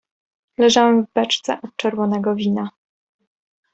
"Leżałem 0.57 1.05
w 1.05 1.13
beczce 1.13 1.59
od 1.63 1.75
czerwonego 1.75 2.35
wina." 2.35 2.69